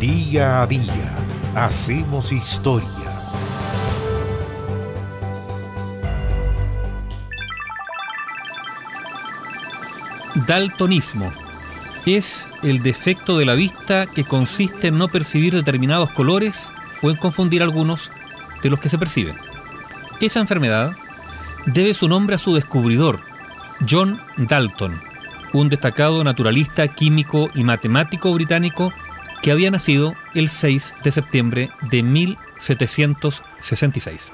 [0.00, 1.16] Día a día
[1.56, 2.88] hacemos historia.
[10.46, 11.32] Daltonismo
[12.06, 16.70] es el defecto de la vista que consiste en no percibir determinados colores
[17.02, 18.12] o en confundir algunos
[18.62, 19.34] de los que se perciben.
[20.20, 20.92] Esa enfermedad
[21.66, 23.18] debe su nombre a su descubridor,
[23.90, 25.00] John Dalton,
[25.52, 28.92] un destacado naturalista, químico y matemático británico
[29.42, 34.32] que había nacido el 6 de septiembre de 1766.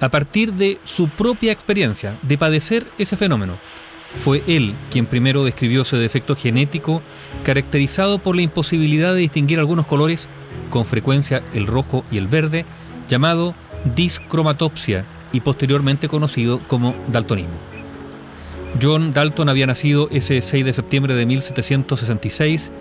[0.00, 3.58] A partir de su propia experiencia de padecer ese fenómeno,
[4.14, 7.02] fue él quien primero describió ese defecto genético
[7.44, 10.28] caracterizado por la imposibilidad de distinguir algunos colores,
[10.70, 12.64] con frecuencia el rojo y el verde,
[13.08, 13.54] llamado
[13.94, 17.54] discromatopsia y posteriormente conocido como daltonismo.
[18.80, 22.72] John Dalton había nacido ese 6 de septiembre de 1766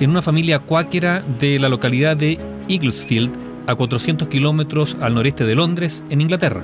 [0.00, 3.32] en una familia cuáquera de la localidad de Eaglesfield,
[3.66, 6.62] a 400 kilómetros al noreste de Londres, en Inglaterra.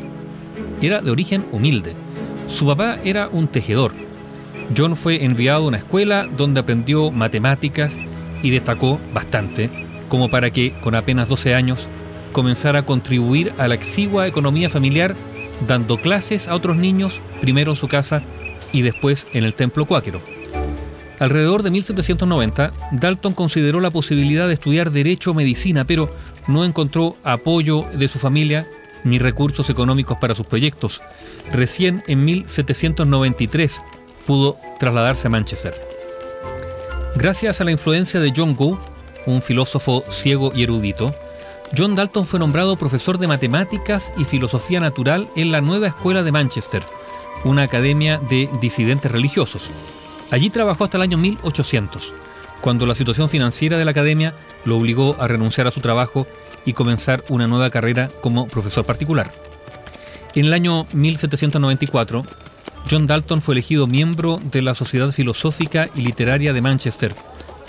[0.81, 1.95] Era de origen humilde.
[2.47, 3.93] Su papá era un tejedor.
[4.77, 7.99] John fue enviado a una escuela donde aprendió matemáticas
[8.43, 9.71] y destacó bastante,
[10.09, 11.89] como para que, con apenas 12 años,
[12.33, 15.17] comenzara a contribuir a la exigua economía familiar
[15.67, 18.23] dando clases a otros niños, primero en su casa
[18.73, 20.21] y después en el templo cuáquero.
[21.23, 26.11] Alrededor de 1790, Dalton consideró la posibilidad de estudiar Derecho o Medicina, pero
[26.49, 28.69] no encontró apoyo de su familia
[29.05, 31.01] ni recursos económicos para sus proyectos.
[31.53, 33.83] Recién en 1793
[34.27, 35.81] pudo trasladarse a Manchester.
[37.15, 38.81] Gracias a la influencia de John Gould,
[39.27, 41.15] un filósofo ciego y erudito,
[41.79, 46.33] John Dalton fue nombrado profesor de matemáticas y filosofía natural en la nueva escuela de
[46.33, 46.83] Manchester,
[47.45, 49.71] una academia de disidentes religiosos.
[50.33, 52.15] Allí trabajó hasta el año 1800,
[52.63, 56.27] cuando la situación financiera de la academia lo obligó a renunciar a su trabajo
[56.65, 59.31] y comenzar una nueva carrera como profesor particular.
[60.35, 62.23] En el año 1794,
[62.91, 67.15] John Dalton fue elegido miembro de la Sociedad Filosófica y Literaria de Manchester,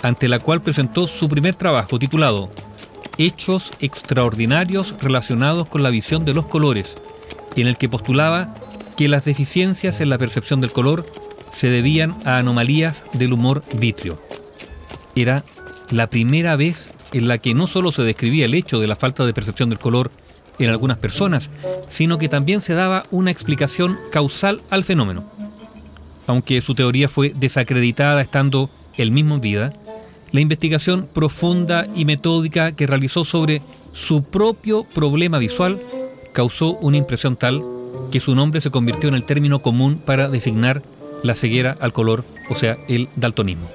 [0.02, 2.50] ante la cual presentó su primer trabajo titulado
[3.18, 6.96] Hechos extraordinarios relacionados con la visión de los colores,
[7.58, 8.56] en el que postulaba
[8.96, 11.06] que las deficiencias en la percepción del color
[11.54, 14.20] se debían a anomalías del humor vitrio.
[15.16, 15.46] Era
[15.92, 19.24] la primera vez en la que no solo se describía el hecho de la falta
[19.26, 20.12] de percepción del color
[20.58, 21.52] en algunas personas,
[21.88, 25.24] sino que también se daba una explicación causal al fenómeno.
[26.26, 29.74] Aunque su teoría fue desacreditada estando él mismo en vida,
[30.32, 35.80] la investigación profunda y metódica que realizó sobre su propio problema visual
[36.34, 37.64] causó una impresión tal
[38.12, 40.82] que su nombre se convirtió en el término común para designar
[41.24, 43.68] la ceguera al color, o sea, el daltonismo.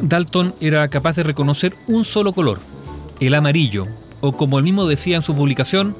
[0.00, 2.60] Dalton era capaz de reconocer un solo color,
[3.20, 3.86] el amarillo,
[4.20, 5.94] o como él mismo decía en su publicación,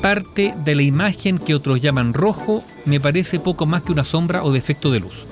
[0.00, 4.44] parte de la imagen que otros llaman rojo me parece poco más que una sombra
[4.44, 5.26] o defecto de luz.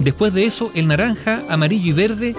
[0.00, 2.36] Después de eso, el naranja, amarillo y verde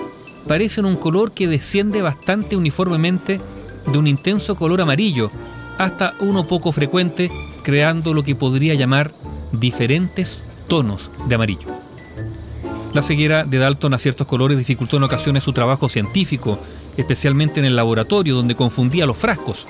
[0.47, 3.39] parecen un color que desciende bastante uniformemente
[3.87, 5.31] de un intenso color amarillo
[5.77, 7.31] hasta uno poco frecuente,
[7.63, 9.13] creando lo que podría llamar
[9.51, 11.67] diferentes tonos de amarillo.
[12.93, 16.57] La ceguera de Dalton a ciertos colores dificultó en ocasiones su trabajo científico,
[16.95, 19.67] especialmente en el laboratorio donde confundía los frascos.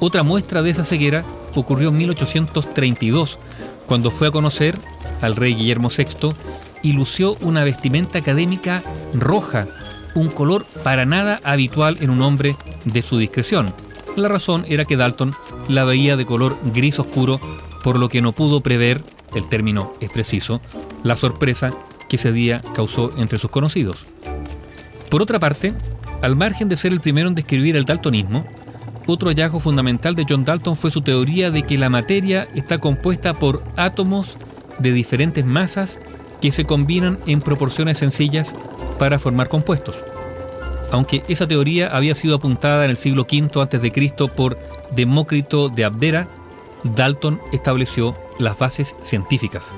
[0.00, 1.22] Otra muestra de esa ceguera
[1.54, 3.38] ocurrió en 1832,
[3.86, 4.76] cuando fue a conocer
[5.20, 6.34] al rey Guillermo VI
[6.82, 8.82] y lució una vestimenta académica
[9.14, 9.68] roja,
[10.16, 13.72] un color para nada habitual en un hombre de su discreción.
[14.16, 15.32] La razón era que Dalton
[15.68, 17.40] la veía de color gris oscuro,
[17.84, 19.04] por lo que no pudo prever
[19.34, 20.60] el término es preciso,
[21.02, 21.70] la sorpresa
[22.08, 24.06] que ese día causó entre sus conocidos.
[25.10, 25.74] Por otra parte,
[26.22, 28.46] al margen de ser el primero en describir el daltonismo,
[29.06, 33.34] otro hallazgo fundamental de John Dalton fue su teoría de que la materia está compuesta
[33.34, 34.36] por átomos
[34.78, 35.98] de diferentes masas
[36.40, 38.54] que se combinan en proporciones sencillas
[38.98, 40.04] para formar compuestos.
[40.92, 44.28] Aunque esa teoría había sido apuntada en el siglo V a.C.
[44.34, 44.58] por
[44.94, 46.28] Demócrito de Abdera,
[46.84, 49.74] Dalton estableció las bases científicas.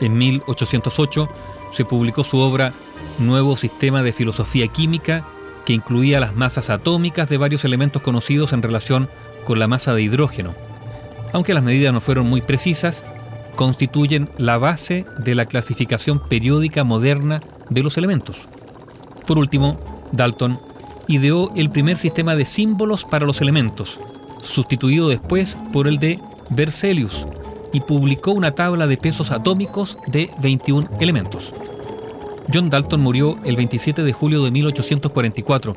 [0.00, 1.28] En 1808
[1.70, 2.72] se publicó su obra
[3.18, 5.24] Nuevo Sistema de Filosofía Química,
[5.64, 9.08] que incluía las masas atómicas de varios elementos conocidos en relación
[9.44, 10.50] con la masa de hidrógeno.
[11.32, 13.04] Aunque las medidas no fueron muy precisas,
[13.56, 18.46] constituyen la base de la clasificación periódica moderna de los elementos.
[19.26, 19.78] Por último,
[20.12, 20.58] Dalton
[21.06, 23.98] ideó el primer sistema de símbolos para los elementos,
[24.42, 27.26] sustituido después por el de Berzelius,
[27.72, 31.52] y publicó una tabla de pesos atómicos de 21 elementos.
[32.52, 35.76] John Dalton murió el 27 de julio de 1844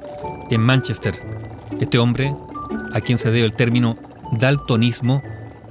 [0.50, 1.16] en Manchester.
[1.80, 2.34] Este hombre,
[2.94, 3.98] a quien se debe el término
[4.32, 5.22] daltonismo,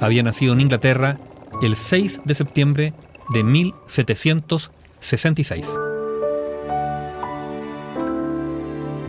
[0.01, 1.19] había nacido en Inglaterra
[1.63, 2.93] el 6 de septiembre
[3.33, 5.79] de 1766.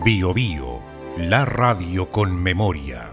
[0.03, 0.79] Bio Bio,
[1.17, 3.12] la radio con memoria.